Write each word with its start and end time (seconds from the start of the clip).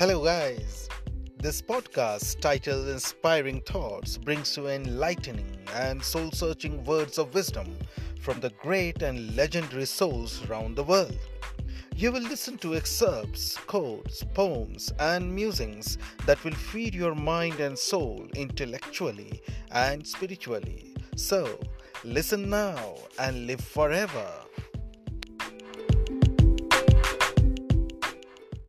Hello, 0.00 0.24
guys. 0.24 0.88
This 1.36 1.60
podcast, 1.60 2.40
titled 2.40 2.88
Inspiring 2.88 3.60
Thoughts, 3.60 4.16
brings 4.16 4.56
you 4.56 4.68
enlightening 4.68 5.58
and 5.74 6.02
soul 6.02 6.30
searching 6.32 6.82
words 6.84 7.18
of 7.18 7.34
wisdom 7.34 7.76
from 8.18 8.40
the 8.40 8.48
great 8.62 9.02
and 9.02 9.36
legendary 9.36 9.84
souls 9.84 10.42
around 10.48 10.76
the 10.76 10.84
world. 10.84 11.18
You 11.94 12.12
will 12.12 12.22
listen 12.22 12.56
to 12.60 12.76
excerpts, 12.76 13.58
quotes, 13.58 14.24
poems, 14.32 14.90
and 14.98 15.34
musings 15.34 15.98
that 16.24 16.42
will 16.44 16.54
feed 16.54 16.94
your 16.94 17.14
mind 17.14 17.60
and 17.60 17.78
soul 17.78 18.26
intellectually 18.34 19.42
and 19.70 20.06
spiritually. 20.06 20.94
So, 21.14 21.58
listen 22.04 22.48
now 22.48 22.94
and 23.18 23.46
live 23.46 23.60
forever. 23.60 24.30